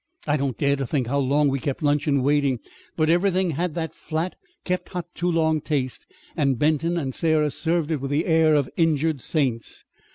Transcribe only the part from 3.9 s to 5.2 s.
flat, kept hot